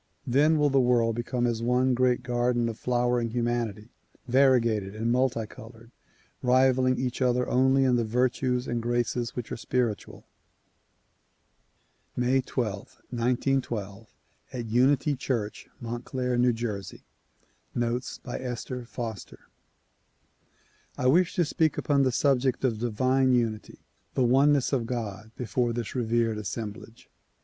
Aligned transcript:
Then 0.25 0.57
will 0.57 0.71
the 0.71 0.79
world 0.79 1.15
become 1.15 1.45
as 1.45 1.61
one 1.61 1.93
great 1.93 2.23
garden 2.23 2.67
of 2.69 2.79
flowering 2.79 3.29
humanity, 3.29 3.89
variegated 4.27 4.95
and 4.95 5.11
multi 5.11 5.45
colored, 5.45 5.91
rivaling 6.41 6.97
each 6.97 7.21
other 7.21 7.47
only 7.47 7.83
in 7.83 7.97
the 7.97 8.03
virtues 8.03 8.67
and 8.67 8.81
graces 8.81 9.35
which 9.35 9.51
are 9.51 9.57
spiritual. 9.57 10.25
II 12.17 12.23
May 12.25 12.41
12, 12.41 12.75
1912, 13.11 14.07
at 14.53 14.65
Unity 14.65 15.15
Church, 15.15 15.67
Montclair, 15.79 16.33
N. 16.33 16.51
J. 16.55 17.03
Notes 17.75 18.17
by 18.23 18.39
Esther 18.39 18.85
Foster 18.85 19.49
I 20.97 21.05
WISH 21.05 21.35
to 21.35 21.45
speak 21.45 21.77
upon 21.77 22.01
the 22.01 22.11
subject 22.11 22.63
of 22.63 22.79
"Divine 22.79 23.33
Unity," 23.35 23.77
the 24.15 24.23
"One 24.23 24.53
ness 24.53 24.73
of 24.73 24.87
God, 24.87 25.29
''before 25.37 25.73
this 25.73 25.93
revered 25.93 26.39
assemblage. 26.39 27.07